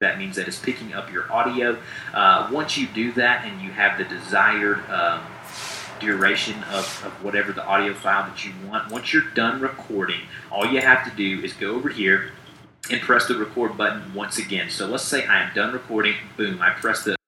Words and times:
That 0.00 0.16
means 0.16 0.36
that 0.36 0.48
it's 0.48 0.58
picking 0.58 0.94
up 0.94 1.12
your 1.12 1.30
audio. 1.30 1.76
Uh, 2.14 2.48
once 2.50 2.78
you 2.78 2.86
do 2.86 3.12
that 3.12 3.44
and 3.44 3.60
you 3.60 3.70
have 3.70 3.98
the 3.98 4.04
desired 4.04 4.78
um, 4.88 5.20
duration 6.00 6.54
of, 6.70 7.02
of 7.04 7.12
whatever 7.22 7.52
the 7.52 7.62
audio 7.66 7.92
file 7.92 8.26
that 8.26 8.42
you 8.42 8.52
want, 8.66 8.90
once 8.90 9.12
you're 9.12 9.28
done 9.34 9.60
recording, 9.60 10.22
all 10.50 10.64
you 10.64 10.80
have 10.80 11.04
to 11.04 11.14
do 11.14 11.44
is 11.44 11.52
go 11.52 11.74
over 11.74 11.90
here 11.90 12.32
and 12.90 13.02
press 13.02 13.26
the 13.26 13.36
record 13.36 13.76
button 13.76 14.14
once 14.14 14.38
again. 14.38 14.70
So 14.70 14.86
let's 14.86 15.04
say 15.04 15.26
I 15.26 15.42
am 15.42 15.54
done 15.54 15.74
recording. 15.74 16.14
Boom, 16.34 16.62
I 16.62 16.70
press 16.70 17.04
the 17.04 17.19